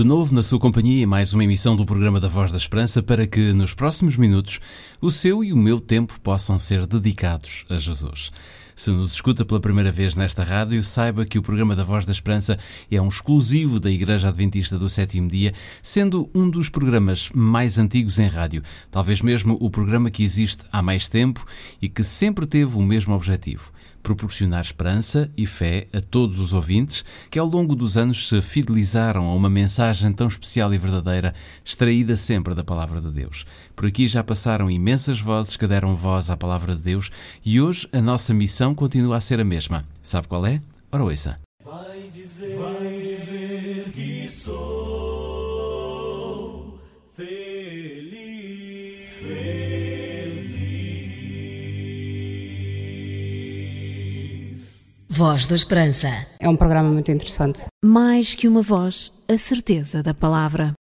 De 0.00 0.06
novo 0.06 0.34
na 0.34 0.42
sua 0.42 0.58
companhia, 0.58 1.06
mais 1.06 1.34
uma 1.34 1.44
emissão 1.44 1.76
do 1.76 1.84
programa 1.84 2.18
da 2.18 2.26
Voz 2.26 2.50
da 2.50 2.56
Esperança 2.56 3.02
para 3.02 3.26
que 3.26 3.52
nos 3.52 3.74
próximos 3.74 4.16
minutos 4.16 4.58
o 4.98 5.10
seu 5.10 5.44
e 5.44 5.52
o 5.52 5.56
meu 5.58 5.78
tempo 5.78 6.18
possam 6.22 6.58
ser 6.58 6.86
dedicados 6.86 7.66
a 7.68 7.76
Jesus. 7.76 8.32
Se 8.74 8.90
nos 8.90 9.12
escuta 9.12 9.44
pela 9.44 9.60
primeira 9.60 9.92
vez 9.92 10.16
nesta 10.16 10.42
rádio, 10.42 10.82
saiba 10.82 11.26
que 11.26 11.38
o 11.38 11.42
programa 11.42 11.76
da 11.76 11.84
Voz 11.84 12.06
da 12.06 12.12
Esperança 12.12 12.58
é 12.90 12.98
um 12.98 13.08
exclusivo 13.08 13.78
da 13.78 13.90
Igreja 13.90 14.28
Adventista 14.28 14.78
do 14.78 14.88
Sétimo 14.88 15.28
Dia, 15.28 15.52
sendo 15.82 16.30
um 16.34 16.48
dos 16.48 16.70
programas 16.70 17.28
mais 17.34 17.78
antigos 17.78 18.18
em 18.18 18.26
rádio, 18.26 18.62
talvez 18.90 19.20
mesmo 19.20 19.58
o 19.60 19.68
programa 19.68 20.10
que 20.10 20.24
existe 20.24 20.64
há 20.72 20.80
mais 20.80 21.08
tempo 21.08 21.44
e 21.82 21.90
que 21.90 22.02
sempre 22.02 22.46
teve 22.46 22.74
o 22.74 22.82
mesmo 22.82 23.12
objetivo 23.14 23.70
proporcionar 24.02 24.60
esperança 24.60 25.30
e 25.36 25.46
fé 25.46 25.86
a 25.92 26.00
todos 26.00 26.38
os 26.38 26.52
ouvintes 26.52 27.04
que 27.30 27.38
ao 27.38 27.46
longo 27.46 27.74
dos 27.74 27.96
anos 27.96 28.28
se 28.28 28.40
fidelizaram 28.40 29.26
a 29.26 29.34
uma 29.34 29.50
mensagem 29.50 30.12
tão 30.12 30.26
especial 30.26 30.72
e 30.72 30.78
verdadeira, 30.78 31.34
extraída 31.64 32.16
sempre 32.16 32.54
da 32.54 32.64
Palavra 32.64 33.00
de 33.00 33.10
Deus. 33.10 33.46
Por 33.76 33.86
aqui 33.86 34.08
já 34.08 34.22
passaram 34.22 34.70
imensas 34.70 35.20
vozes 35.20 35.56
que 35.56 35.66
deram 35.66 35.94
voz 35.94 36.30
à 36.30 36.36
Palavra 36.36 36.74
de 36.74 36.82
Deus 36.82 37.10
e 37.44 37.60
hoje 37.60 37.88
a 37.92 38.00
nossa 38.00 38.32
missão 38.32 38.74
continua 38.74 39.16
a 39.16 39.20
ser 39.20 39.40
a 39.40 39.44
mesma. 39.44 39.84
Sabe 40.02 40.28
qual 40.28 40.46
é? 40.46 40.60
Ora, 40.92 41.04
ouça. 41.04 41.49
Voz 55.20 55.46
da 55.46 55.54
Esperança. 55.54 56.08
É 56.40 56.48
um 56.48 56.56
programa 56.56 56.88
muito 56.88 57.12
interessante. 57.12 57.66
Mais 57.84 58.34
que 58.34 58.48
uma 58.48 58.62
voz, 58.62 59.12
a 59.28 59.36
certeza 59.36 60.02
da 60.02 60.14
palavra. 60.14 60.72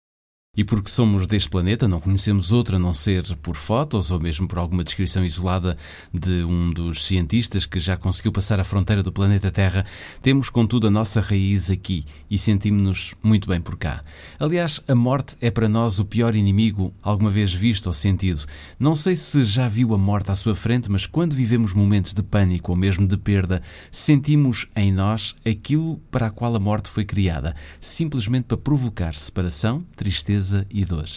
E 0.60 0.64
porque 0.66 0.92
somos 0.92 1.26
deste 1.26 1.50
planeta, 1.50 1.88
não 1.88 2.02
conhecemos 2.02 2.52
outro 2.52 2.76
a 2.76 2.80
não 2.80 2.94
ser 2.94 3.24
por 3.38 3.56
fotos 3.56 4.12
ou 4.12 4.20
mesmo 4.20 4.46
por 4.46 4.60
alguma 4.60 4.84
descrição 4.84 5.24
isolada 5.24 5.78
de 6.14 6.44
um 6.44 6.70
dos 6.70 7.06
cientistas 7.06 7.66
que 7.66 7.80
já 7.80 7.96
conseguiu 7.96 8.34
passar 8.34 8.60
a 8.60 8.66
fronteira 8.66 9.02
do 9.02 9.10
planeta 9.10 9.50
Terra, 9.52 9.86
temos 10.22 10.50
contudo 10.50 10.88
a 10.88 10.92
nossa 10.92 11.22
raiz 11.22 11.72
aqui 11.72 12.04
e 12.30 12.38
sentimos-nos 12.38 13.16
muito 13.24 13.48
bem 13.48 13.62
por 13.62 13.78
cá. 13.78 14.04
Aliás, 14.38 14.84
a 14.86 14.94
morte 14.94 15.38
é 15.40 15.50
para 15.50 15.70
nós 15.70 15.98
o 15.98 16.04
pior 16.04 16.36
inimigo 16.36 16.94
alguma 17.02 17.30
vez 17.30 17.54
visto 17.54 17.88
ou 17.88 17.94
sentido. 17.94 18.46
Não 18.78 18.96
sei 18.96 19.16
se 19.16 19.46
já 19.46 19.70
viu 19.70 19.94
a 19.94 19.98
morte 19.98 20.30
à 20.30 20.36
sua 20.36 20.56
frente, 20.56 20.92
mas 20.92 21.06
quando 21.06 21.38
vivemos 21.38 21.74
momentos 21.74 22.14
de 22.14 22.22
pânico 22.22 22.74
ou 22.74 22.78
mesmo 22.78 23.08
de 23.08 23.16
perda, 23.16 23.62
sentimos 23.90 24.68
em 24.76 24.92
nós 24.92 25.38
aquilo 25.48 26.02
para 26.12 26.28
a 26.28 26.30
qual 26.30 26.54
a 26.54 26.60
morte 26.60 26.90
foi 26.90 27.06
criada, 27.06 27.56
simplesmente 27.80 28.44
para 28.44 28.58
provocar 28.58 29.16
separação, 29.16 29.80
tristeza 29.96 30.49
e 30.70 30.86
dor. 30.86 31.08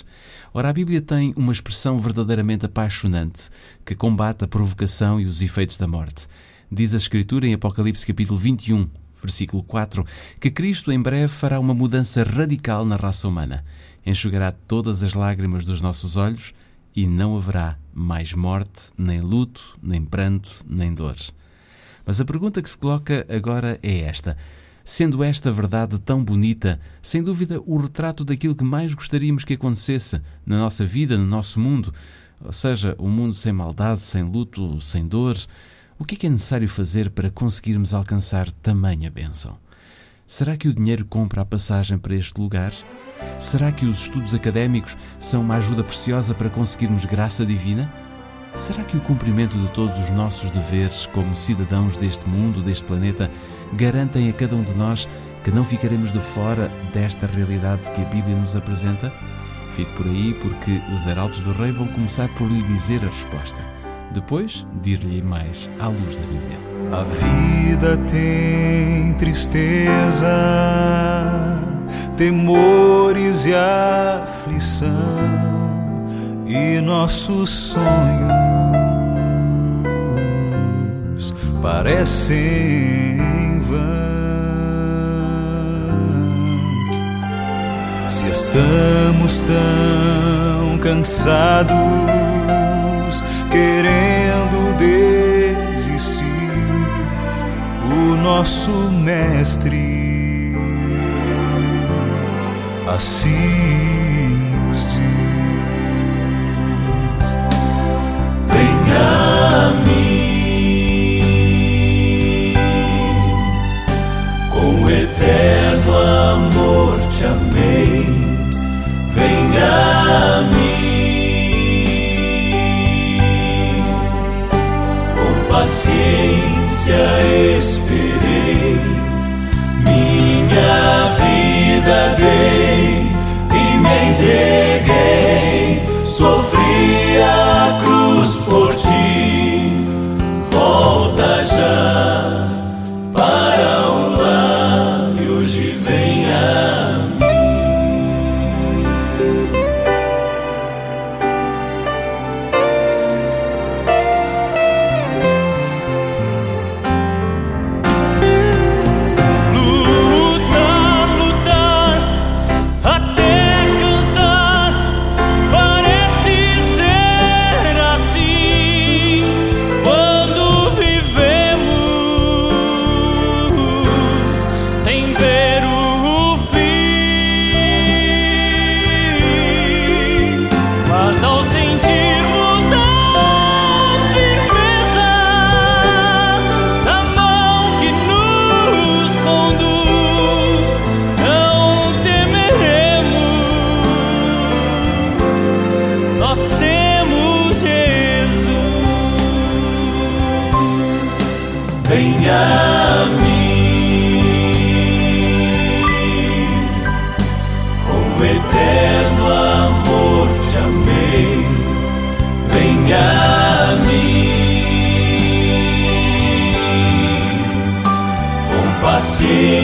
Ora, 0.55 0.69
a 0.69 0.73
Bíblia 0.73 1.01
tem 1.01 1.33
uma 1.37 1.53
expressão 1.53 1.99
verdadeiramente 1.99 2.67
apaixonante 2.67 3.51
que 3.85 3.95
combate 3.95 4.45
a 4.45 4.49
provocação 4.49 5.21
e 5.21 5.27
os 5.27 5.43
efeitos 5.43 5.77
da 5.77 5.87
morte. 5.87 6.27
Diz 6.71 6.95
a 6.95 6.97
Escritura 6.97 7.47
em 7.47 7.55
Apocalipse 7.55 8.07
capítulo 8.07 8.39
21, 8.39 8.89
versículo 9.21 9.63
4, 9.63 10.05
que 10.41 10.51
Cristo 10.51 10.91
em 10.91 11.01
breve 11.01 11.29
fará 11.29 11.61
uma 11.61 11.75
mudança 11.75 12.23
radical 12.23 12.85
na 12.85 12.97
raça 12.97 13.29
humana. 13.29 13.65
Enxugará 14.05 14.51
todas 14.53 15.03
as 15.03 15.15
lágrimas 15.15 15.65
dos 15.65 15.81
nossos 15.81 16.17
olhos 16.17 16.53
e 16.95 17.07
não 17.07 17.37
haverá 17.37 17.77
mais 17.93 18.35
morte, 18.35 18.91
nem 18.99 19.21
luto, 19.21 19.79
nem 19.83 20.03
pranto, 20.05 20.65
nem 20.67 20.93
dor. 20.93 21.17
Mas 22.05 22.21
a 22.21 22.25
pergunta 22.25 22.61
que 22.61 22.69
se 22.69 22.77
coloca 22.77 23.25
agora 23.29 23.79
é 23.83 24.01
esta: 24.01 24.37
Sendo 24.93 25.25
esta 25.25 25.51
verdade 25.51 25.99
tão 25.99 26.23
bonita, 26.23 26.79
sem 27.01 27.23
dúvida 27.23 27.59
o 27.65 27.79
retrato 27.79 28.27
daquilo 28.27 28.55
que 28.55 28.63
mais 28.63 28.93
gostaríamos 28.93 29.43
que 29.43 29.55
acontecesse 29.55 30.21
na 30.45 30.59
nossa 30.59 30.85
vida, 30.85 31.17
no 31.17 31.25
nosso 31.25 31.59
mundo, 31.59 31.95
ou 32.45 32.53
seja, 32.53 32.95
um 32.99 33.09
mundo 33.09 33.33
sem 33.33 33.55
maldade, 33.55 34.01
sem 34.01 34.23
luto, 34.23 34.79
sem 34.83 35.09
dor, 35.09 35.35
o 35.99 36.05
que 36.05 36.15
é 36.15 36.19
que 36.19 36.27
é 36.27 36.29
necessário 36.29 36.69
fazer 36.69 37.09
para 37.09 37.31
conseguirmos 37.31 37.95
alcançar 37.95 38.51
tamanha 38.51 39.11
bênção? 39.11 39.57
Será 40.27 40.59
que 40.59 40.69
o 40.69 40.75
dinheiro 40.75 41.07
compra 41.07 41.41
a 41.41 41.47
passagem 41.47 41.97
para 41.97 42.15
este 42.15 42.39
lugar? 42.39 42.75
Será 43.41 43.73
que 43.73 43.87
os 43.87 44.03
estudos 44.03 44.35
académicos 44.35 44.95
são 45.19 45.41
uma 45.41 45.57
ajuda 45.57 45.83
preciosa 45.83 46.35
para 46.35 46.51
conseguirmos 46.51 47.07
graça 47.07 47.47
divina? 47.47 47.91
Será 48.55 48.85
que 48.85 48.97
o 48.97 49.01
cumprimento 49.01 49.57
de 49.57 49.69
todos 49.69 49.99
os 49.99 50.11
nossos 50.11 50.51
deveres 50.51 51.07
como 51.07 51.35
cidadãos 51.35 51.97
deste 51.97 52.29
mundo, 52.29 52.63
deste 52.63 52.85
planeta, 52.85 53.31
garantem 53.73 54.29
a 54.29 54.33
cada 54.33 54.55
um 54.55 54.63
de 54.63 54.75
nós 54.75 55.09
que 55.43 55.51
não 55.51 55.65
ficaremos 55.65 56.13
de 56.13 56.21
fora 56.21 56.71
desta 56.93 57.27
realidade 57.27 57.91
que 57.93 58.03
a 58.03 58.05
Bíblia 58.05 58.37
nos 58.37 58.55
apresenta? 58.55 59.13
Fique 59.75 59.91
por 59.97 60.07
aí 60.07 60.35
porque 60.35 60.81
os 60.95 61.09
arautos 61.09 61.41
do 61.41 61.53
rei 61.53 61.73
vão 61.73 61.87
começar 61.89 62.29
por 62.37 62.47
lhe 62.47 62.63
dizer 62.63 63.03
a 63.03 63.09
resposta. 63.09 63.61
Depois, 64.13 64.67
dir-lhe 64.83 65.23
mais 65.23 65.71
à 65.81 65.89
luz 65.89 66.19
da 66.19 66.27
Bíblia. 66.27 66.59
A 66.93 67.05
vida 67.05 67.97
tem 68.11 69.15
tristeza, 69.15 70.29
temores 72.19 73.47
e 73.47 73.55
aflição, 73.55 74.91
e 76.53 76.81
nossos 76.83 77.49
sonhos 77.49 77.83
parecem 81.63 82.37
em 82.37 83.59
vão. 83.61 83.79
Se 88.07 88.29
estamos 88.29 89.41
tão 89.41 90.79
cansados, 90.79 91.73
querendo 93.51 94.77
desistir, 94.77 96.23
o 97.91 98.17
nosso 98.17 98.71
mestre 99.03 100.03
assim 102.95 103.82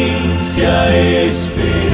paciência 0.09 1.27
esperei, 1.29 1.88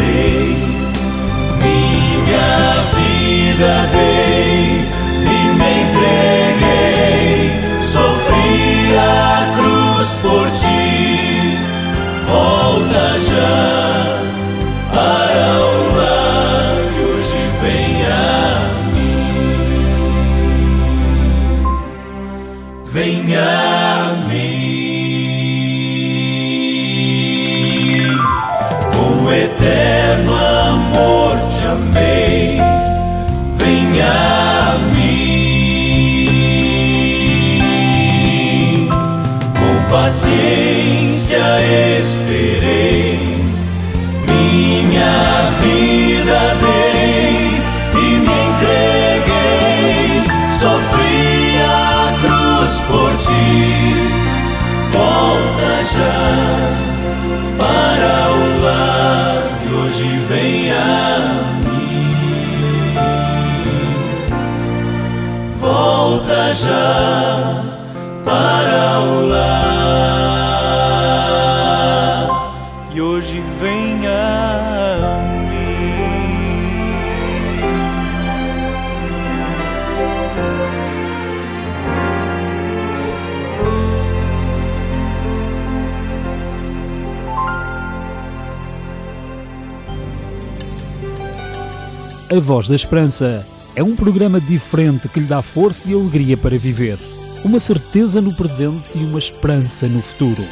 A 92.34 92.40
Voz 92.40 92.66
da 92.66 92.74
Esperança 92.74 93.46
é 93.76 93.82
um 93.84 93.94
programa 93.94 94.40
diferente 94.40 95.08
que 95.08 95.20
lhe 95.20 95.26
dá 95.26 95.40
força 95.40 95.88
e 95.88 95.94
alegria 95.94 96.36
para 96.36 96.58
viver. 96.58 96.98
Uma 97.44 97.60
certeza 97.60 98.20
no 98.20 98.34
presente 98.34 98.98
e 98.98 99.04
uma 99.04 99.20
esperança 99.20 99.86
no 99.86 100.02
futuro. 100.02 100.42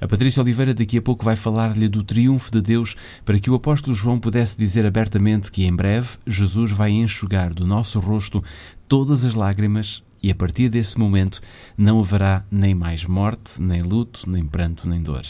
A 0.00 0.08
Patrícia 0.08 0.40
Oliveira 0.40 0.72
daqui 0.72 0.96
a 0.96 1.02
pouco 1.02 1.26
vai 1.26 1.36
falar-lhe 1.36 1.88
do 1.88 2.02
triunfo 2.02 2.50
de 2.50 2.62
Deus 2.62 2.96
para 3.22 3.38
que 3.38 3.50
o 3.50 3.54
apóstolo 3.54 3.94
João 3.94 4.18
pudesse 4.18 4.56
dizer 4.56 4.86
abertamente 4.86 5.52
que 5.52 5.66
em 5.66 5.76
breve 5.76 6.16
Jesus 6.26 6.72
vai 6.72 6.90
enxugar 6.90 7.52
do 7.52 7.66
nosso 7.66 8.00
rosto 8.00 8.42
todas 8.88 9.26
as 9.26 9.34
lágrimas 9.34 10.02
e 10.26 10.30
a 10.32 10.34
partir 10.34 10.68
desse 10.68 10.98
momento 10.98 11.40
não 11.78 12.00
haverá 12.00 12.44
nem 12.50 12.74
mais 12.74 13.04
morte, 13.04 13.62
nem 13.62 13.80
luto, 13.80 14.28
nem 14.28 14.44
pranto, 14.44 14.88
nem 14.88 15.00
dor. 15.00 15.22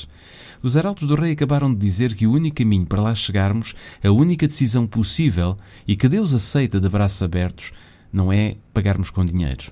Os 0.62 0.75
arautos 0.75 1.06
do 1.06 1.14
rei 1.14 1.32
acabaram 1.32 1.70
de 1.70 1.78
dizer 1.78 2.14
que 2.14 2.26
o 2.26 2.32
único 2.32 2.56
caminho 2.56 2.87
para 2.87 3.02
lá 3.02 3.14
chegarmos, 3.14 3.75
a 4.02 4.10
única 4.10 4.48
decisão 4.48 4.87
possível 4.87 5.54
e 5.87 5.96
que 5.96 6.08
Deus 6.08 6.32
aceita 6.32 6.81
de 6.81 6.88
braços 6.88 7.22
abertos, 7.22 7.72
não 8.10 8.32
é 8.32 8.56
pagarmos 8.72 9.10
com 9.10 9.22
dinheiro 9.22 9.64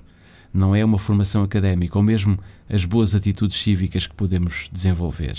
não 0.53 0.73
é 0.73 0.85
uma 0.85 0.97
formação 0.97 1.43
académica 1.43 1.97
ou 1.97 2.03
mesmo 2.03 2.39
as 2.69 2.85
boas 2.85 3.13
atitudes 3.13 3.57
cívicas 3.57 4.07
que 4.07 4.15
podemos 4.15 4.69
desenvolver. 4.71 5.35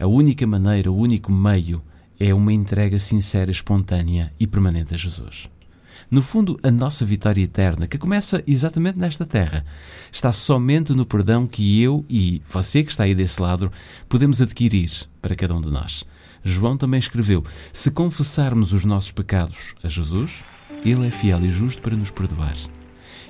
A 0.00 0.06
única 0.06 0.46
maneira, 0.46 0.90
o 0.90 0.96
único 0.96 1.30
meio 1.30 1.82
é 2.18 2.32
uma 2.32 2.50
entrega 2.50 2.98
sincera, 2.98 3.50
espontânea 3.50 4.32
e 4.40 4.46
permanente 4.46 4.94
a 4.94 4.96
Jesus. 4.96 5.50
No 6.10 6.22
fundo, 6.22 6.58
a 6.62 6.70
nossa 6.70 7.04
vitória 7.04 7.42
eterna, 7.42 7.86
que 7.86 7.98
começa 7.98 8.42
exatamente 8.46 8.98
nesta 8.98 9.26
terra, 9.26 9.64
está 10.10 10.32
somente 10.32 10.94
no 10.94 11.04
perdão 11.04 11.46
que 11.46 11.82
eu 11.82 12.04
e 12.08 12.40
você 12.48 12.82
que 12.82 12.90
está 12.90 13.04
aí 13.04 13.14
desse 13.14 13.40
lado 13.42 13.70
podemos 14.08 14.40
adquirir 14.40 14.90
para 15.20 15.36
cada 15.36 15.54
um 15.54 15.60
de 15.60 15.70
nós. 15.70 16.04
João 16.42 16.78
também 16.78 16.98
escreveu: 16.98 17.44
Se 17.72 17.90
confessarmos 17.90 18.72
os 18.72 18.86
nossos 18.86 19.12
pecados 19.12 19.74
a 19.82 19.88
Jesus, 19.88 20.42
Ele 20.82 21.06
é 21.06 21.10
fiel 21.10 21.44
e 21.44 21.50
justo 21.50 21.82
para 21.82 21.96
nos 21.96 22.10
perdoar. 22.10 22.56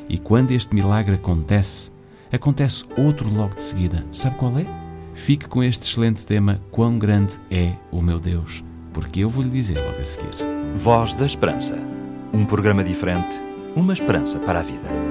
E 0.08 0.16
quando 0.16 0.52
este 0.52 0.72
milagre 0.72 1.16
acontece, 1.16 1.90
acontece 2.32 2.84
outro 2.96 3.28
logo 3.28 3.56
de 3.56 3.64
seguida. 3.64 4.06
Sabe 4.12 4.36
qual 4.36 4.56
é? 4.56 4.66
Fique 5.14 5.48
com 5.48 5.64
este 5.64 5.84
excelente 5.84 6.24
tema: 6.24 6.60
Quão 6.70 6.96
grande 6.96 7.40
é 7.50 7.74
o 7.90 8.00
meu 8.00 8.20
Deus? 8.20 8.62
Porque 8.92 9.20
eu 9.20 9.28
vou 9.28 9.42
lhe 9.42 9.50
dizer 9.50 9.78
logo 9.84 10.00
a 10.00 10.04
seguir. 10.04 10.34
Voz 10.76 11.12
da 11.14 11.26
Esperança. 11.26 11.97
Um 12.32 12.44
programa 12.44 12.84
diferente, 12.84 13.40
uma 13.74 13.92
esperança 13.92 14.38
para 14.38 14.60
a 14.60 14.62
vida. 14.62 15.07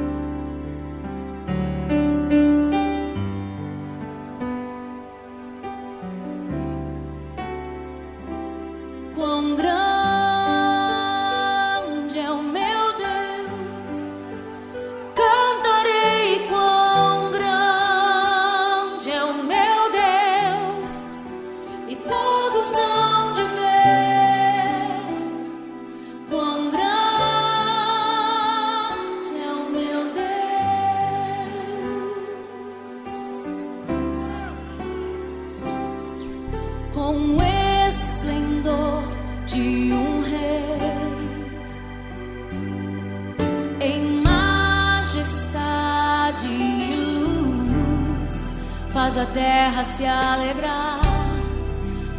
Faz 49.07 49.17
a 49.19 49.25
terra 49.25 49.83
se 49.85 50.05
alegrar, 50.05 50.99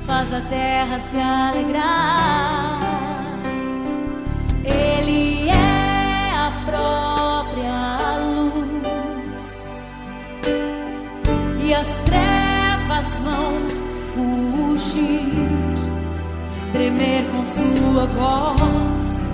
faz 0.07 0.33
a 0.33 0.41
terra 0.41 0.99
se 0.99 1.19
alegrar. 1.19 2.81
Ele 4.65 5.51
é 5.51 6.33
a 6.35 6.51
própria 6.65 8.17
luz 8.33 9.69
e 11.63 11.75
as 11.75 11.99
trevas 12.07 13.19
vão 13.19 13.69
fugir, 14.15 15.29
tremer 16.73 17.27
com 17.31 17.45
sua 17.45 18.07
voz, 18.07 19.31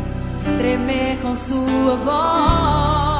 tremer 0.59 1.19
com 1.23 1.37
sua 1.37 1.95
voz. 2.05 3.14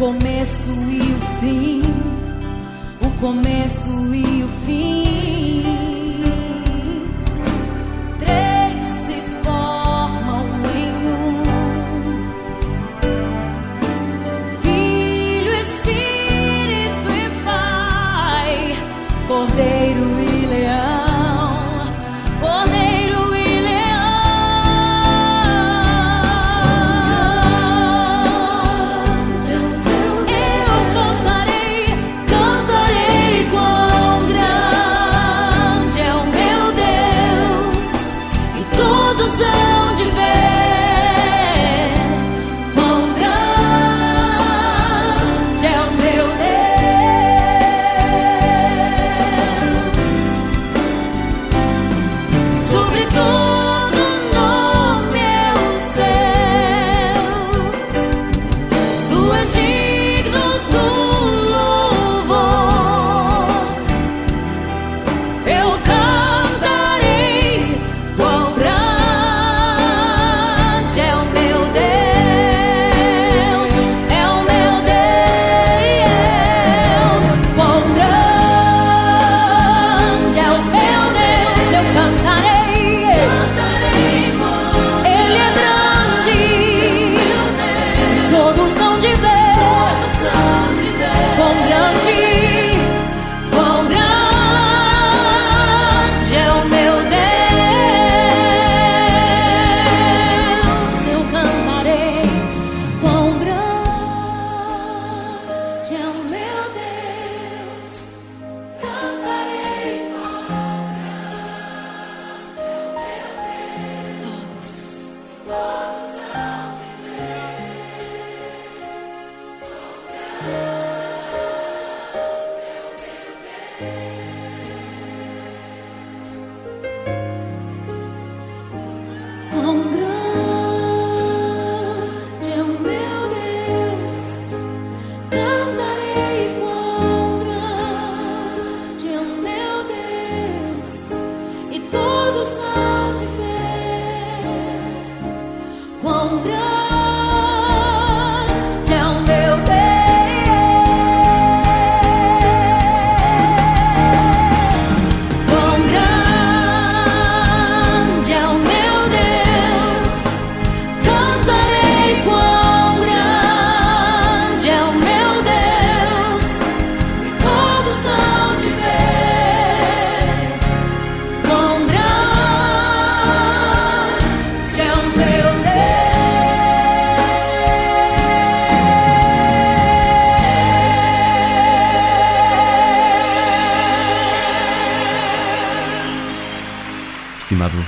Começo 0.00 0.70
e 0.88 0.98
o 0.98 1.20
fim, 1.40 1.82
o 3.02 3.20
começo 3.20 4.14
e 4.14 4.42
o 4.42 4.48
fim. 4.64 5.29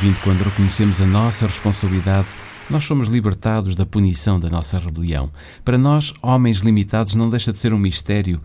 Ouvinte, 0.03 0.21
quando 0.23 0.43
reconhecemos 0.43 1.01
a 1.01 1.07
nossa 1.07 1.47
responsabilidade, 1.47 2.31
nós 2.69 2.83
somos 2.83 3.07
libertados 3.07 3.77
da 3.77 3.87
punição 3.87 4.41
da 4.41 4.51
nossa 4.51 4.77
rebelião. 4.77 5.31
Para 5.65 5.79
nós, 5.79 6.13
homens 6.21 6.59
limitados, 6.59 7.15
não 7.15 7.31
deixa 7.31 7.53
de 7.53 7.59
ser 7.59 7.73
um 7.73 7.79
mistério, 7.79 8.41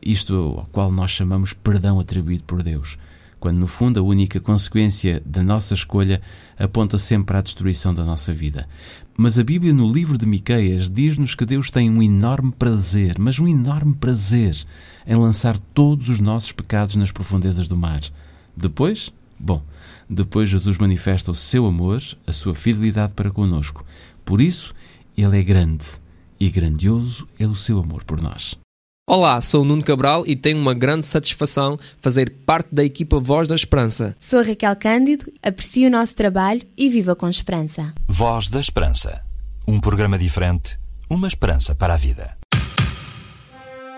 isto 0.00 0.34
ao 0.34 0.66
qual 0.72 0.90
nós 0.90 1.10
chamamos 1.10 1.52
perdão 1.52 2.00
atribuído 2.00 2.44
por 2.44 2.62
Deus, 2.62 2.96
quando 3.38 3.58
no 3.58 3.66
fundo 3.66 4.00
a 4.00 4.02
única 4.02 4.40
consequência 4.40 5.22
da 5.26 5.42
nossa 5.42 5.74
escolha 5.74 6.18
aponta 6.58 6.96
sempre 6.96 7.36
à 7.36 7.42
destruição 7.42 7.92
da 7.92 8.02
nossa 8.02 8.32
vida. 8.32 8.66
Mas 9.18 9.38
a 9.38 9.44
Bíblia, 9.44 9.74
no 9.74 9.92
livro 9.92 10.16
de 10.16 10.24
Miqueias, 10.24 10.88
diz-nos 10.88 11.34
que 11.34 11.44
Deus 11.44 11.70
tem 11.70 11.90
um 11.90 12.02
enorme 12.02 12.52
prazer, 12.52 13.16
mas 13.18 13.38
um 13.38 13.46
enorme 13.46 13.94
prazer, 13.94 14.56
em 15.06 15.14
lançar 15.14 15.58
todos 15.74 16.08
os 16.08 16.20
nossos 16.20 16.52
pecados 16.52 16.96
nas 16.96 17.12
profundezas 17.12 17.68
do 17.68 17.76
mar. 17.76 18.00
Depois, 18.56 19.12
bom, 19.38 19.62
depois 20.08 20.48
Jesus 20.48 20.78
manifesta 20.78 21.30
o 21.30 21.34
seu 21.34 21.66
amor, 21.66 22.02
a 22.26 22.32
sua 22.32 22.54
fidelidade 22.54 23.14
para 23.14 23.30
conosco. 23.30 23.84
Por 24.24 24.40
isso, 24.40 24.74
Ele 25.16 25.38
é 25.38 25.42
grande 25.42 25.86
e 26.38 26.50
grandioso 26.50 27.26
é 27.38 27.46
o 27.46 27.54
seu 27.54 27.78
amor 27.78 28.04
por 28.04 28.20
nós. 28.20 28.56
Olá, 29.08 29.40
sou 29.40 29.62
o 29.62 29.64
Nuno 29.64 29.84
Cabral 29.84 30.24
e 30.26 30.34
tenho 30.34 30.58
uma 30.58 30.74
grande 30.74 31.06
satisfação 31.06 31.78
fazer 32.00 32.28
parte 32.44 32.74
da 32.74 32.84
equipa 32.84 33.20
Voz 33.20 33.46
da 33.46 33.54
Esperança. 33.54 34.16
Sou 34.18 34.42
Raquel 34.42 34.74
Cândido, 34.74 35.32
aprecio 35.42 35.86
o 35.86 35.90
nosso 35.90 36.16
trabalho 36.16 36.62
e 36.76 36.88
viva 36.90 37.14
com 37.14 37.28
esperança. 37.28 37.94
Voz 38.08 38.48
da 38.48 38.60
Esperança. 38.60 39.24
Um 39.68 39.78
programa 39.78 40.18
diferente, 40.18 40.76
uma 41.08 41.28
esperança 41.28 41.72
para 41.72 41.94
a 41.94 41.96
vida. 41.96 42.36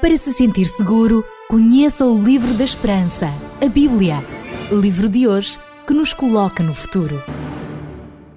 Para 0.00 0.16
se 0.16 0.32
sentir 0.32 0.66
seguro, 0.66 1.24
conheça 1.48 2.04
o 2.04 2.22
Livro 2.22 2.52
da 2.52 2.64
Esperança, 2.64 3.28
a 3.64 3.68
Bíblia. 3.70 4.22
Livro 4.70 5.08
de 5.08 5.26
hoje 5.26 5.58
que 5.86 5.94
nos 5.94 6.12
coloca 6.12 6.62
no 6.62 6.74
futuro. 6.74 7.22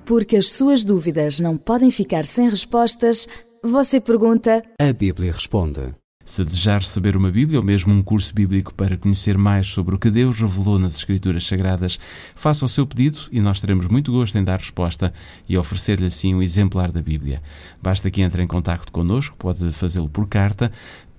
Porque 0.05 0.37
as 0.37 0.51
suas 0.51 0.85
dúvidas 0.85 1.37
não 1.37 1.57
podem 1.57 1.91
ficar 1.91 2.23
sem 2.23 2.49
respostas, 2.49 3.27
você 3.61 3.99
pergunta. 3.99 4.63
A 4.79 4.93
Bíblia 4.93 5.33
responde. 5.33 5.93
Se 6.23 6.45
desejar 6.45 6.79
receber 6.79 7.17
uma 7.17 7.31
Bíblia 7.31 7.59
ou 7.59 7.65
mesmo 7.65 7.93
um 7.93 8.01
curso 8.01 8.33
bíblico 8.33 8.73
para 8.73 8.95
conhecer 8.95 9.37
mais 9.37 9.67
sobre 9.67 9.95
o 9.95 9.99
que 9.99 10.09
Deus 10.09 10.39
revelou 10.39 10.79
nas 10.79 10.95
Escrituras 10.95 11.43
Sagradas, 11.43 11.99
faça 12.35 12.63
o 12.63 12.69
seu 12.69 12.85
pedido 12.87 13.19
e 13.31 13.41
nós 13.41 13.59
teremos 13.59 13.87
muito 13.87 14.11
gosto 14.11 14.37
em 14.37 14.43
dar 14.43 14.59
resposta 14.59 15.11
e 15.49 15.57
oferecer-lhe 15.57 16.05
assim 16.05 16.33
um 16.33 16.41
exemplar 16.41 16.91
da 16.91 17.01
Bíblia. 17.01 17.41
Basta 17.81 18.09
que 18.09 18.21
entre 18.21 18.41
em 18.41 18.47
contato 18.47 18.91
connosco, 18.91 19.35
pode 19.35 19.71
fazê-lo 19.73 20.09
por 20.09 20.27
carta, 20.29 20.71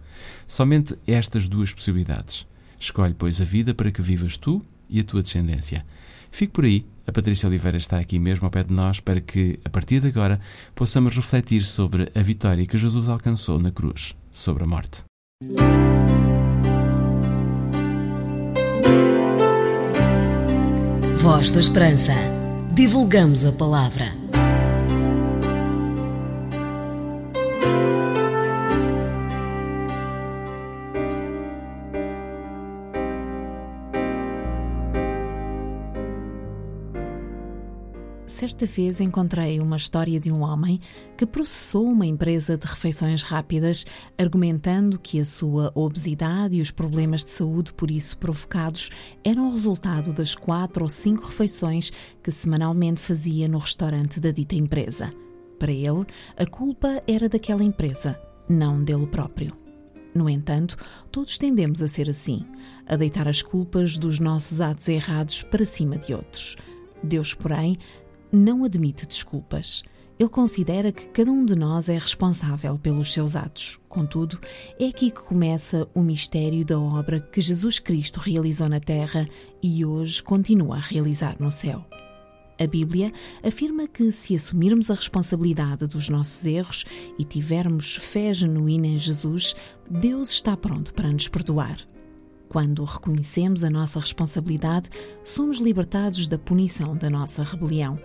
Somente 0.46 0.96
estas 1.06 1.48
duas 1.48 1.72
possibilidades. 1.72 2.46
Escolhe, 2.78 3.14
pois, 3.14 3.40
a 3.40 3.44
vida 3.44 3.74
para 3.74 3.90
que 3.90 4.02
vivas 4.02 4.36
tu 4.36 4.62
e 4.88 5.00
a 5.00 5.04
tua 5.04 5.22
descendência. 5.22 5.84
Fique 6.30 6.52
por 6.52 6.64
aí. 6.64 6.84
A 7.06 7.12
Patrícia 7.12 7.48
Oliveira 7.48 7.78
está 7.78 7.98
aqui 7.98 8.18
mesmo 8.18 8.44
ao 8.44 8.50
pé 8.50 8.62
de 8.62 8.72
nós 8.72 9.00
para 9.00 9.20
que, 9.20 9.58
a 9.64 9.70
partir 9.70 10.00
de 10.00 10.08
agora, 10.08 10.38
possamos 10.74 11.14
refletir 11.14 11.62
sobre 11.62 12.10
a 12.14 12.22
vitória 12.22 12.66
que 12.66 12.76
Jesus 12.76 13.08
alcançou 13.08 13.58
na 13.58 13.70
cruz, 13.70 14.14
sobre 14.30 14.64
a 14.64 14.66
morte. 14.66 15.04
Voz 21.16 21.50
da 21.50 21.60
Esperança. 21.60 22.12
Divulgamos 22.74 23.44
a 23.44 23.52
palavra. 23.52 24.27
Certa 38.38 38.66
vez 38.66 39.00
encontrei 39.00 39.58
uma 39.58 39.76
história 39.76 40.20
de 40.20 40.30
um 40.30 40.42
homem 40.42 40.78
que 41.16 41.26
processou 41.26 41.84
uma 41.88 42.06
empresa 42.06 42.56
de 42.56 42.68
refeições 42.68 43.20
rápidas, 43.20 43.84
argumentando 44.16 44.96
que 44.96 45.18
a 45.18 45.24
sua 45.24 45.72
obesidade 45.74 46.54
e 46.54 46.60
os 46.60 46.70
problemas 46.70 47.24
de 47.24 47.32
saúde 47.32 47.72
por 47.72 47.90
isso 47.90 48.16
provocados 48.16 48.90
eram 49.24 49.48
o 49.48 49.50
resultado 49.50 50.12
das 50.12 50.36
quatro 50.36 50.84
ou 50.84 50.88
cinco 50.88 51.26
refeições 51.26 51.90
que 52.22 52.30
semanalmente 52.30 53.00
fazia 53.00 53.48
no 53.48 53.58
restaurante 53.58 54.20
da 54.20 54.30
dita 54.30 54.54
empresa. 54.54 55.12
Para 55.58 55.72
ele, 55.72 56.06
a 56.36 56.46
culpa 56.46 57.02
era 57.08 57.28
daquela 57.28 57.64
empresa, 57.64 58.20
não 58.48 58.84
dele 58.84 59.08
próprio. 59.08 59.52
No 60.14 60.30
entanto, 60.30 60.76
todos 61.10 61.38
tendemos 61.38 61.82
a 61.82 61.88
ser 61.88 62.08
assim, 62.08 62.46
a 62.86 62.94
deitar 62.94 63.26
as 63.26 63.42
culpas 63.42 63.98
dos 63.98 64.20
nossos 64.20 64.60
atos 64.60 64.88
errados 64.88 65.42
para 65.42 65.64
cima 65.64 65.98
de 65.98 66.14
outros. 66.14 66.54
Deus, 67.02 67.34
porém, 67.34 67.78
não 68.32 68.64
admite 68.64 69.06
desculpas. 69.06 69.82
Ele 70.18 70.28
considera 70.28 70.90
que 70.90 71.06
cada 71.08 71.30
um 71.30 71.44
de 71.44 71.54
nós 71.54 71.88
é 71.88 71.96
responsável 71.96 72.76
pelos 72.76 73.12
seus 73.12 73.36
atos. 73.36 73.78
Contudo, 73.88 74.40
é 74.78 74.86
aqui 74.86 75.12
que 75.12 75.20
começa 75.20 75.88
o 75.94 76.02
mistério 76.02 76.64
da 76.64 76.78
obra 76.78 77.20
que 77.20 77.40
Jesus 77.40 77.78
Cristo 77.78 78.18
realizou 78.18 78.68
na 78.68 78.80
Terra 78.80 79.28
e 79.62 79.84
hoje 79.84 80.20
continua 80.20 80.76
a 80.76 80.80
realizar 80.80 81.36
no 81.38 81.52
céu. 81.52 81.86
A 82.60 82.66
Bíblia 82.66 83.12
afirma 83.44 83.86
que, 83.86 84.10
se 84.10 84.34
assumirmos 84.34 84.90
a 84.90 84.94
responsabilidade 84.94 85.86
dos 85.86 86.08
nossos 86.08 86.44
erros 86.44 86.84
e 87.16 87.22
tivermos 87.22 87.94
fé 87.94 88.34
genuína 88.34 88.88
em 88.88 88.98
Jesus, 88.98 89.54
Deus 89.88 90.30
está 90.30 90.56
pronto 90.56 90.92
para 90.92 91.12
nos 91.12 91.28
perdoar. 91.28 91.78
Quando 92.48 92.82
reconhecemos 92.82 93.62
a 93.62 93.70
nossa 93.70 94.00
responsabilidade, 94.00 94.90
somos 95.22 95.58
libertados 95.58 96.26
da 96.26 96.38
punição 96.38 96.96
da 96.96 97.08
nossa 97.08 97.44
rebelião. 97.44 97.96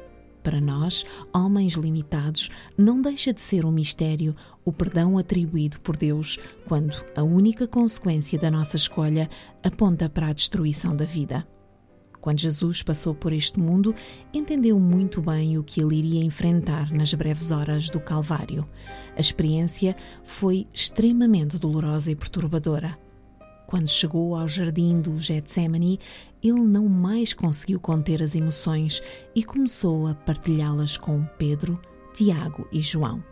Para 0.43 0.59
nós, 0.59 1.05
homens 1.33 1.75
limitados, 1.75 2.49
não 2.77 3.01
deixa 3.01 3.31
de 3.31 3.39
ser 3.39 3.65
um 3.65 3.71
mistério 3.71 4.35
o 4.65 4.73
perdão 4.73 5.17
atribuído 5.17 5.79
por 5.79 5.95
Deus 5.95 6.37
quando 6.67 6.93
a 7.15 7.23
única 7.23 7.65
consequência 7.65 8.37
da 8.37 8.51
nossa 8.51 8.75
escolha 8.75 9.29
aponta 9.63 10.09
para 10.09 10.27
a 10.27 10.33
destruição 10.33 10.93
da 10.93 11.05
vida. 11.05 11.47
Quando 12.19 12.39
Jesus 12.39 12.81
passou 12.81 13.15
por 13.15 13.31
este 13.31 13.59
mundo, 13.59 13.95
entendeu 14.33 14.77
muito 14.79 15.21
bem 15.21 15.57
o 15.57 15.63
que 15.63 15.81
ele 15.81 15.95
iria 15.95 16.23
enfrentar 16.23 16.91
nas 16.91 17.13
breves 17.13 17.51
horas 17.51 17.89
do 17.89 17.99
Calvário. 17.99 18.67
A 19.15 19.21
experiência 19.21 19.95
foi 20.23 20.67
extremamente 20.73 21.57
dolorosa 21.57 22.11
e 22.11 22.15
perturbadora. 22.15 22.97
Quando 23.65 23.89
chegou 23.89 24.35
ao 24.35 24.47
jardim 24.47 25.01
do 25.01 25.19
Getsemane, 25.19 25.99
ele 26.43 26.59
não 26.59 26.89
mais 26.89 27.33
conseguiu 27.33 27.79
conter 27.79 28.21
as 28.21 28.35
emoções 28.35 29.01
e 29.33 29.43
começou 29.43 30.07
a 30.07 30.13
partilhá-las 30.13 30.97
com 30.97 31.25
Pedro, 31.37 31.79
Tiago 32.13 32.67
e 32.71 32.81
João. 32.81 33.23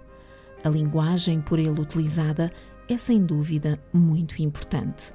A 0.63 0.69
linguagem 0.69 1.41
por 1.41 1.60
ele 1.60 1.82
utilizada 1.82 2.52
é 2.88 2.97
sem 2.97 3.24
dúvida 3.24 3.82
muito 3.93 4.41
importante. 4.41 5.13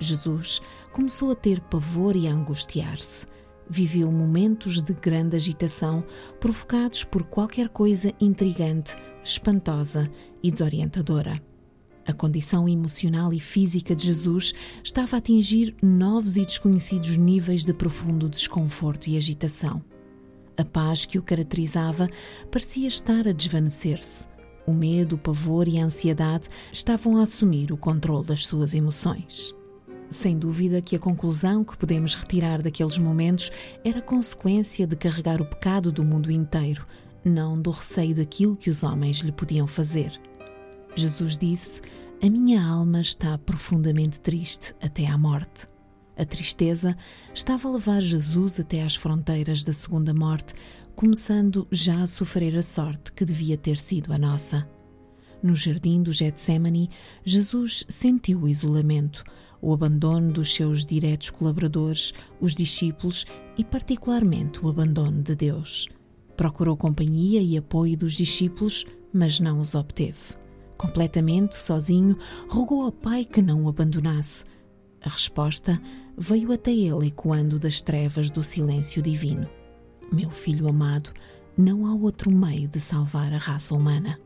Jesus 0.00 0.60
começou 0.92 1.30
a 1.30 1.34
ter 1.34 1.60
pavor 1.60 2.16
e 2.16 2.26
a 2.26 2.32
angustiar-se. 2.32 3.26
Viveu 3.68 4.10
momentos 4.12 4.82
de 4.82 4.92
grande 4.92 5.36
agitação 5.36 6.04
provocados 6.38 7.04
por 7.04 7.24
qualquer 7.24 7.68
coisa 7.68 8.12
intrigante, 8.20 8.96
espantosa 9.24 10.10
e 10.42 10.50
desorientadora. 10.50 11.53
A 12.06 12.12
condição 12.12 12.68
emocional 12.68 13.32
e 13.32 13.40
física 13.40 13.96
de 13.96 14.04
Jesus 14.04 14.52
estava 14.82 15.16
a 15.16 15.18
atingir 15.18 15.74
novos 15.82 16.36
e 16.36 16.44
desconhecidos 16.44 17.16
níveis 17.16 17.64
de 17.64 17.72
profundo 17.72 18.28
desconforto 18.28 19.08
e 19.08 19.16
agitação. 19.16 19.82
A 20.56 20.64
paz 20.64 21.06
que 21.06 21.18
o 21.18 21.22
caracterizava 21.22 22.08
parecia 22.50 22.86
estar 22.86 23.26
a 23.26 23.32
desvanecer-se. 23.32 24.26
O 24.66 24.72
medo, 24.72 25.16
o 25.16 25.18
pavor 25.18 25.66
e 25.66 25.78
a 25.78 25.84
ansiedade 25.84 26.48
estavam 26.72 27.16
a 27.16 27.22
assumir 27.22 27.72
o 27.72 27.76
controle 27.76 28.26
das 28.26 28.46
suas 28.46 28.74
emoções. 28.74 29.54
Sem 30.08 30.38
dúvida 30.38 30.80
que 30.80 30.94
a 30.94 30.98
conclusão 30.98 31.64
que 31.64 31.76
podemos 31.76 32.14
retirar 32.14 32.62
daqueles 32.62 32.98
momentos 32.98 33.50
era 33.82 34.00
consequência 34.00 34.86
de 34.86 34.94
carregar 34.94 35.40
o 35.40 35.46
pecado 35.46 35.90
do 35.90 36.04
mundo 36.04 36.30
inteiro, 36.30 36.86
não 37.24 37.60
do 37.60 37.70
receio 37.70 38.14
daquilo 38.14 38.56
que 38.56 38.70
os 38.70 38.82
homens 38.82 39.18
lhe 39.18 39.32
podiam 39.32 39.66
fazer. 39.66 40.12
Jesus 40.96 41.36
disse: 41.36 41.80
A 42.22 42.30
minha 42.30 42.64
alma 42.64 43.00
está 43.00 43.36
profundamente 43.36 44.20
triste 44.20 44.74
até 44.80 45.06
à 45.06 45.18
morte. 45.18 45.66
A 46.16 46.24
tristeza 46.24 46.96
estava 47.34 47.68
a 47.68 47.72
levar 47.72 48.00
Jesus 48.00 48.60
até 48.60 48.82
às 48.82 48.94
fronteiras 48.94 49.64
da 49.64 49.72
segunda 49.72 50.14
morte, 50.14 50.54
começando 50.94 51.66
já 51.72 52.00
a 52.00 52.06
sofrer 52.06 52.56
a 52.56 52.62
sorte 52.62 53.12
que 53.12 53.24
devia 53.24 53.58
ter 53.58 53.76
sido 53.76 54.12
a 54.12 54.18
nossa. 54.18 54.68
No 55.42 55.56
jardim 55.56 56.00
do 56.00 56.12
Getsemane, 56.12 56.88
Jesus 57.24 57.84
sentiu 57.88 58.42
o 58.42 58.48
isolamento, 58.48 59.24
o 59.60 59.72
abandono 59.72 60.32
dos 60.32 60.54
seus 60.54 60.86
diretos 60.86 61.30
colaboradores, 61.30 62.14
os 62.40 62.54
discípulos 62.54 63.26
e, 63.58 63.64
particularmente, 63.64 64.64
o 64.64 64.68
abandono 64.68 65.22
de 65.22 65.34
Deus. 65.34 65.88
Procurou 66.36 66.76
companhia 66.76 67.42
e 67.42 67.56
apoio 67.56 67.96
dos 67.96 68.14
discípulos, 68.14 68.86
mas 69.12 69.40
não 69.40 69.60
os 69.60 69.74
obteve. 69.74 70.43
Completamente 70.76 71.56
sozinho, 71.56 72.16
rogou 72.48 72.82
ao 72.82 72.92
pai 72.92 73.24
que 73.24 73.40
não 73.40 73.64
o 73.64 73.68
abandonasse. 73.68 74.44
A 75.00 75.08
resposta 75.08 75.80
veio 76.16 76.52
até 76.52 76.72
ele 76.72 77.08
ecoando 77.08 77.58
das 77.58 77.80
trevas 77.80 78.30
do 78.30 78.42
silêncio 78.42 79.02
divino. 79.02 79.48
Meu 80.12 80.30
filho 80.30 80.68
amado, 80.68 81.10
não 81.56 81.86
há 81.86 81.94
outro 81.94 82.30
meio 82.30 82.68
de 82.68 82.80
salvar 82.80 83.32
a 83.32 83.38
raça 83.38 83.74
humana. 83.74 84.18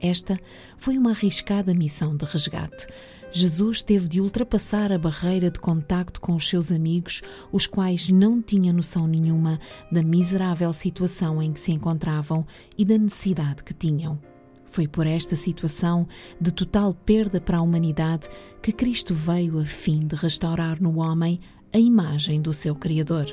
Esta 0.00 0.38
foi 0.76 0.96
uma 0.96 1.10
arriscada 1.10 1.74
missão 1.74 2.16
de 2.16 2.24
resgate. 2.24 2.86
Jesus 3.30 3.82
teve 3.82 4.08
de 4.08 4.20
ultrapassar 4.20 4.92
a 4.92 4.98
barreira 4.98 5.50
de 5.50 5.58
contacto 5.58 6.20
com 6.20 6.34
os 6.34 6.48
seus 6.48 6.72
amigos, 6.72 7.20
os 7.52 7.66
quais 7.66 8.08
não 8.08 8.40
tinham 8.40 8.74
noção 8.74 9.06
nenhuma 9.06 9.58
da 9.92 10.02
miserável 10.02 10.72
situação 10.72 11.42
em 11.42 11.52
que 11.52 11.60
se 11.60 11.72
encontravam 11.72 12.46
e 12.76 12.84
da 12.84 12.96
necessidade 12.96 13.64
que 13.64 13.74
tinham. 13.74 14.18
Foi 14.70 14.86
por 14.86 15.06
esta 15.06 15.34
situação 15.34 16.06
de 16.40 16.52
total 16.52 16.94
perda 16.94 17.40
para 17.40 17.58
a 17.58 17.62
humanidade 17.62 18.28
que 18.62 18.72
Cristo 18.72 19.14
veio 19.14 19.58
a 19.58 19.64
fim 19.64 20.06
de 20.06 20.14
restaurar 20.14 20.80
no 20.80 20.98
homem 20.98 21.40
a 21.72 21.78
imagem 21.78 22.40
do 22.40 22.52
seu 22.52 22.74
Criador. 22.74 23.26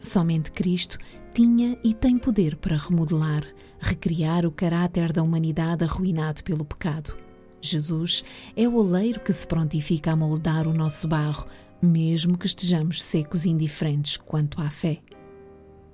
Somente 0.00 0.52
Cristo 0.52 0.98
tinha 1.32 1.78
e 1.84 1.94
tem 1.94 2.18
poder 2.18 2.56
para 2.56 2.76
remodelar, 2.76 3.42
recriar 3.78 4.44
o 4.44 4.50
caráter 4.50 5.12
da 5.12 5.22
humanidade 5.22 5.84
arruinado 5.84 6.42
pelo 6.42 6.64
pecado. 6.64 7.14
Jesus 7.60 8.24
é 8.56 8.68
o 8.68 8.74
oleiro 8.74 9.20
que 9.20 9.32
se 9.32 9.46
prontifica 9.46 10.12
a 10.12 10.16
moldar 10.16 10.66
o 10.66 10.74
nosso 10.74 11.08
barro, 11.08 11.46
mesmo 11.80 12.36
que 12.36 12.46
estejamos 12.46 13.02
secos 13.02 13.44
e 13.44 13.50
indiferentes 13.50 14.16
quanto 14.16 14.60
à 14.60 14.70
fé. 14.70 15.00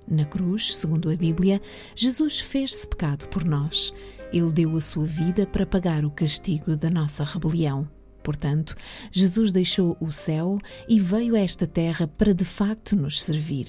Na 0.07 0.25
cruz, 0.25 0.75
segundo 0.75 1.09
a 1.09 1.15
Bíblia, 1.15 1.59
Jesus 1.95 2.39
fez-se 2.39 2.87
pecado 2.87 3.27
por 3.27 3.43
nós. 3.43 3.91
Ele 4.33 4.51
deu 4.51 4.75
a 4.75 4.81
sua 4.81 5.05
vida 5.05 5.45
para 5.45 5.65
pagar 5.65 6.05
o 6.05 6.11
castigo 6.11 6.75
da 6.75 6.89
nossa 6.89 7.23
rebelião. 7.23 7.87
Portanto, 8.23 8.75
Jesus 9.11 9.51
deixou 9.51 9.95
o 9.99 10.11
céu 10.11 10.57
e 10.89 10.99
veio 10.99 11.35
a 11.35 11.39
esta 11.39 11.67
terra 11.67 12.07
para 12.07 12.33
de 12.33 12.43
facto 12.43 12.95
nos 12.95 13.21
servir. 13.21 13.67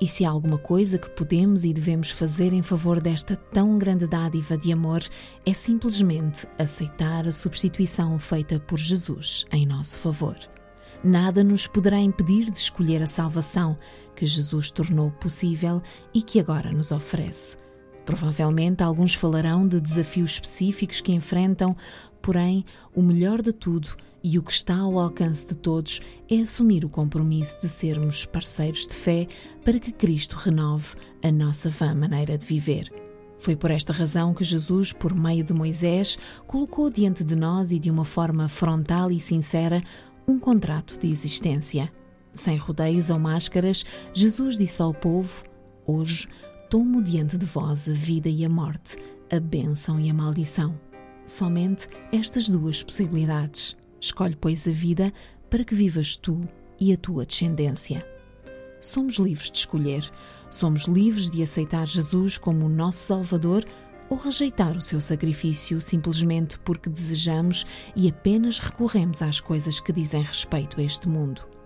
E 0.00 0.06
se 0.06 0.24
há 0.24 0.30
alguma 0.30 0.58
coisa 0.58 0.96
que 0.96 1.10
podemos 1.10 1.64
e 1.64 1.72
devemos 1.72 2.10
fazer 2.10 2.52
em 2.52 2.62
favor 2.62 3.00
desta 3.00 3.34
tão 3.34 3.76
grande 3.76 4.06
dádiva 4.06 4.56
de 4.56 4.72
amor, 4.72 5.02
é 5.44 5.52
simplesmente 5.52 6.46
aceitar 6.56 7.26
a 7.26 7.32
substituição 7.32 8.16
feita 8.18 8.60
por 8.60 8.78
Jesus 8.78 9.44
em 9.50 9.66
nosso 9.66 9.98
favor. 9.98 10.36
Nada 11.02 11.42
nos 11.42 11.66
poderá 11.66 11.98
impedir 11.98 12.44
de 12.44 12.56
escolher 12.56 13.02
a 13.02 13.06
salvação 13.08 13.76
que 14.14 14.26
Jesus 14.26 14.70
tornou 14.70 15.10
possível 15.10 15.82
e 16.14 16.22
que 16.22 16.38
agora 16.38 16.70
nos 16.70 16.92
oferece. 16.92 17.67
Provavelmente 18.08 18.82
alguns 18.82 19.12
falarão 19.12 19.68
de 19.68 19.78
desafios 19.78 20.30
específicos 20.30 21.02
que 21.02 21.12
enfrentam, 21.12 21.76
porém, 22.22 22.64
o 22.94 23.02
melhor 23.02 23.42
de 23.42 23.52
tudo 23.52 23.94
e 24.24 24.38
o 24.38 24.42
que 24.42 24.50
está 24.50 24.78
ao 24.78 24.98
alcance 24.98 25.46
de 25.46 25.54
todos 25.54 26.00
é 26.26 26.40
assumir 26.40 26.86
o 26.86 26.88
compromisso 26.88 27.60
de 27.60 27.68
sermos 27.68 28.24
parceiros 28.24 28.86
de 28.86 28.94
fé 28.94 29.28
para 29.62 29.78
que 29.78 29.92
Cristo 29.92 30.36
renove 30.36 30.96
a 31.22 31.30
nossa 31.30 31.68
vã 31.68 31.94
maneira 31.94 32.38
de 32.38 32.46
viver. 32.46 32.90
Foi 33.38 33.54
por 33.54 33.70
esta 33.70 33.92
razão 33.92 34.32
que 34.32 34.42
Jesus, 34.42 34.90
por 34.90 35.14
meio 35.14 35.44
de 35.44 35.52
Moisés, 35.52 36.16
colocou 36.46 36.88
diante 36.88 37.22
de 37.22 37.36
nós 37.36 37.72
e 37.72 37.78
de 37.78 37.90
uma 37.90 38.06
forma 38.06 38.48
frontal 38.48 39.12
e 39.12 39.20
sincera 39.20 39.82
um 40.26 40.40
contrato 40.40 40.98
de 40.98 41.10
existência. 41.10 41.92
Sem 42.32 42.56
rodeios 42.56 43.10
ou 43.10 43.18
máscaras, 43.18 43.84
Jesus 44.14 44.56
disse 44.56 44.80
ao 44.80 44.94
povo: 44.94 45.42
Hoje 45.86 46.26
tomo 46.68 47.02
diante 47.02 47.38
de 47.38 47.46
vós 47.46 47.88
a 47.88 47.92
vida 47.92 48.28
e 48.28 48.44
a 48.44 48.48
morte, 48.48 48.96
a 49.32 49.40
bênção 49.40 49.98
e 49.98 50.10
a 50.10 50.14
maldição. 50.14 50.78
Somente 51.26 51.88
estas 52.12 52.48
duas 52.48 52.82
possibilidades. 52.82 53.76
Escolhe, 54.00 54.36
pois, 54.36 54.68
a 54.68 54.70
vida 54.70 55.12
para 55.48 55.64
que 55.64 55.74
vivas 55.74 56.16
tu 56.16 56.40
e 56.78 56.92
a 56.92 56.96
tua 56.96 57.24
descendência. 57.24 58.06
Somos 58.80 59.16
livres 59.16 59.50
de 59.50 59.58
escolher. 59.58 60.08
Somos 60.50 60.84
livres 60.84 61.30
de 61.30 61.42
aceitar 61.42 61.86
Jesus 61.86 62.36
como 62.36 62.66
o 62.66 62.70
nosso 62.70 63.00
Salvador 63.00 63.64
ou 64.10 64.16
rejeitar 64.16 64.76
o 64.76 64.80
seu 64.80 65.00
sacrifício 65.00 65.80
simplesmente 65.80 66.58
porque 66.60 66.88
desejamos 66.88 67.66
e 67.94 68.08
apenas 68.08 68.58
recorremos 68.58 69.20
às 69.22 69.40
coisas 69.40 69.80
que 69.80 69.92
dizem 69.92 70.22
respeito 70.22 70.80
a 70.80 70.84
este 70.84 71.08
mundo. 71.08 71.57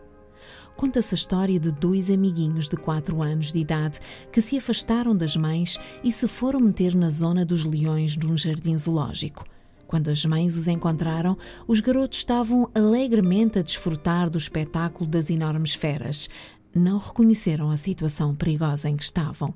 Conta-se 0.76 1.14
a 1.14 1.16
história 1.16 1.60
de 1.60 1.70
dois 1.70 2.10
amiguinhos 2.10 2.68
de 2.68 2.76
4 2.76 3.22
anos 3.22 3.52
de 3.52 3.58
idade 3.58 4.00
que 4.32 4.40
se 4.40 4.58
afastaram 4.58 5.16
das 5.16 5.36
mães 5.36 5.78
e 6.02 6.10
se 6.10 6.26
foram 6.26 6.60
meter 6.60 6.94
na 6.94 7.10
zona 7.10 7.44
dos 7.44 7.64
leões 7.64 8.16
num 8.16 8.36
jardim 8.36 8.76
zoológico. 8.76 9.44
Quando 9.86 10.08
as 10.08 10.24
mães 10.24 10.56
os 10.56 10.68
encontraram, 10.68 11.36
os 11.68 11.80
garotos 11.80 12.18
estavam 12.18 12.70
alegremente 12.74 13.58
a 13.58 13.62
desfrutar 13.62 14.30
do 14.30 14.38
espetáculo 14.38 15.08
das 15.08 15.28
enormes 15.28 15.74
feras. 15.74 16.30
Não 16.74 16.96
reconheceram 16.96 17.70
a 17.70 17.76
situação 17.76 18.34
perigosa 18.34 18.88
em 18.88 18.96
que 18.96 19.04
estavam. 19.04 19.54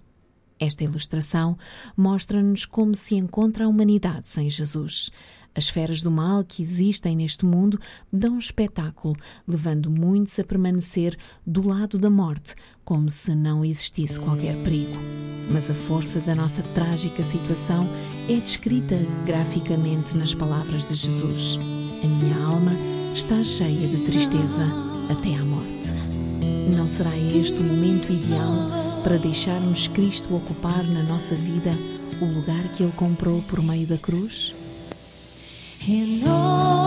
Esta 0.58 0.84
ilustração 0.84 1.56
mostra-nos 1.96 2.64
como 2.64 2.94
se 2.94 3.14
encontra 3.14 3.64
a 3.64 3.68
humanidade 3.68 4.26
sem 4.26 4.48
Jesus. 4.48 5.10
As 5.54 5.70
feras 5.70 6.02
do 6.02 6.10
mal 6.10 6.44
que 6.44 6.62
existem 6.62 7.16
neste 7.16 7.46
mundo 7.46 7.80
dão 8.12 8.34
um 8.34 8.38
espetáculo, 8.38 9.16
levando 9.48 9.90
muitos 9.90 10.38
a 10.38 10.44
permanecer 10.44 11.16
do 11.46 11.66
lado 11.66 11.98
da 11.98 12.10
morte, 12.10 12.54
como 12.84 13.10
se 13.10 13.34
não 13.34 13.64
existisse 13.64 14.20
qualquer 14.20 14.54
perigo. 14.62 14.98
Mas 15.50 15.70
a 15.70 15.74
força 15.74 16.20
da 16.20 16.34
nossa 16.34 16.62
trágica 16.62 17.22
situação 17.22 17.88
é 18.28 18.36
descrita 18.36 18.96
graficamente 19.24 20.14
nas 20.16 20.34
palavras 20.34 20.88
de 20.88 20.94
Jesus: 20.94 21.58
A 22.02 22.06
minha 22.06 22.44
alma 22.44 22.72
está 23.14 23.42
cheia 23.42 23.88
de 23.88 24.04
tristeza 24.04 24.66
até 25.08 25.34
à 25.36 25.44
morte. 25.44 25.88
Não 26.76 26.86
será 26.86 27.16
este 27.16 27.60
o 27.60 27.62
momento 27.62 28.12
ideal 28.12 28.85
para 29.06 29.18
deixarmos 29.18 29.86
Cristo 29.86 30.34
ocupar 30.34 30.82
na 30.82 31.00
nossa 31.04 31.36
vida 31.36 31.70
o 32.20 32.24
lugar 32.24 32.60
que 32.72 32.82
Ele 32.82 32.90
comprou 32.96 33.40
por 33.42 33.62
meio 33.62 33.86
da 33.86 33.96
cruz? 33.96 34.52
Renova-me, 35.78 36.85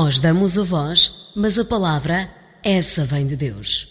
Nós 0.00 0.20
damos 0.20 0.56
a 0.56 0.62
voz, 0.62 1.32
mas 1.34 1.58
a 1.58 1.64
palavra, 1.64 2.30
essa 2.62 3.04
vem 3.04 3.26
de 3.26 3.34
Deus. 3.34 3.88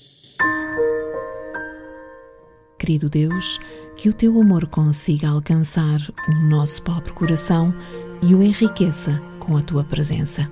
Querido 2.80 3.10
Deus, 3.10 3.60
que 3.98 4.08
o 4.08 4.13
teu 4.13 4.39
amor 4.39 4.67
consiga 4.67 5.28
alcançar 5.28 6.00
o 6.30 6.36
nosso 6.48 6.82
pobre 6.82 7.12
coração 7.12 7.76
e 8.22 8.34
o 8.34 8.41
enriqueça 8.41 9.22
com 9.38 9.58
a 9.58 9.62
tua 9.62 9.84
presença. 9.84 10.50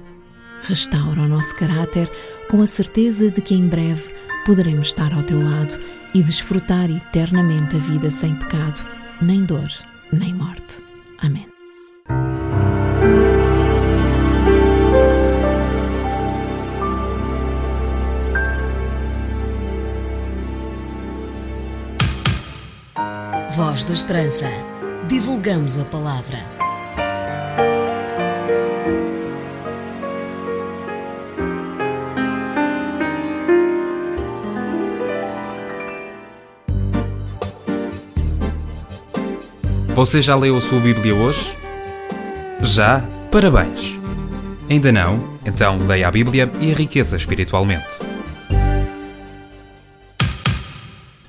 Restaura 0.63 1.22
o 1.22 1.28
nosso 1.28 1.56
caráter 1.56 2.12
com 2.52 2.62
a 2.62 2.68
certeza 2.68 3.32
de 3.32 3.39
que 3.41 3.56
em 3.56 3.70
breve 3.70 4.13
poderemos 4.46 4.88
estar 4.88 5.13
ao 5.13 5.24
teu 5.24 5.41
lado 5.41 5.80
e 6.13 6.22
desfrutar 6.22 6.91
eternamente 6.91 7.78
a 7.78 7.80
vida 7.80 8.12
sem 8.12 8.36
pecado, 8.36 8.86
nem 9.22 9.46
dor, 9.46 9.70
nem 10.12 10.34
morte. 10.34 10.84
Amém. 11.22 11.55
Da 23.86 23.93
Esperança. 23.93 24.45
Divulgamos 25.08 25.78
a 25.78 25.86
palavra. 25.86 26.38
Você 39.93 40.21
já 40.21 40.36
leu 40.36 40.58
a 40.58 40.62
sua 40.62 40.80
Bíblia 40.80 41.15
hoje? 41.15 41.56
Já? 42.62 43.04
Parabéns! 43.32 44.00
Ainda 44.69 44.91
não? 44.91 45.38
Então 45.45 45.78
leia 45.78 46.08
a 46.08 46.12
Bíblia 46.12 46.52
e 46.60 46.71
enriqueça 46.71 47.15
espiritualmente. 47.15 48.14